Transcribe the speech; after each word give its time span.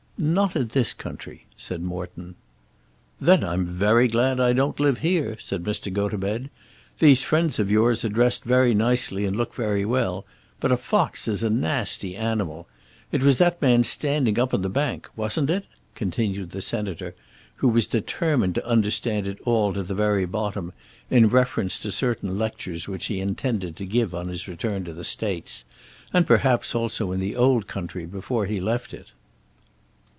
"Not 0.23 0.55
in 0.55 0.67
this 0.67 0.93
country," 0.93 1.47
said 1.57 1.81
Morton. 1.81 2.35
"Then 3.19 3.43
I'm 3.43 3.65
very 3.65 4.07
glad 4.07 4.39
I 4.39 4.53
don't 4.53 4.79
live 4.79 4.99
here," 4.99 5.35
said 5.39 5.63
Mr. 5.63 5.91
Gotobed. 5.91 6.51
"These 6.99 7.23
friends 7.23 7.57
of 7.57 7.71
yours 7.71 8.05
are 8.05 8.09
dressed 8.09 8.43
very 8.43 8.75
nicely 8.75 9.25
and 9.25 9.35
look 9.35 9.55
very 9.55 9.83
well, 9.83 10.23
but 10.59 10.71
a 10.71 10.77
fox 10.77 11.27
is 11.27 11.41
a 11.41 11.49
nasty 11.49 12.15
animal. 12.15 12.67
It 13.11 13.23
was 13.23 13.39
that 13.39 13.59
man 13.63 13.83
standing 13.83 14.37
up 14.37 14.53
on 14.53 14.61
the 14.61 14.69
bank; 14.69 15.09
wasn't 15.15 15.49
it?" 15.49 15.65
continued 15.95 16.51
the 16.51 16.61
Senator, 16.61 17.15
who 17.55 17.67
was 17.69 17.87
determined 17.87 18.53
to 18.53 18.67
understand 18.67 19.25
it 19.25 19.39
all 19.43 19.73
to 19.73 19.81
the 19.81 19.95
very 19.95 20.27
bottom, 20.27 20.71
in 21.09 21.29
reference 21.29 21.79
to 21.79 21.91
certain 21.91 22.37
lectures 22.37 22.87
which 22.87 23.07
he 23.07 23.19
intended 23.19 23.75
to 23.77 23.87
give 23.87 24.13
on 24.13 24.27
his 24.27 24.47
return 24.47 24.83
to 24.83 24.93
the 24.93 25.03
States, 25.03 25.65
and 26.13 26.27
perhaps 26.27 26.75
also 26.75 27.11
in 27.11 27.19
the 27.19 27.35
old 27.35 27.65
country 27.65 28.05
before 28.05 28.45
he 28.45 28.61
left 28.61 28.93
it. 28.93 29.13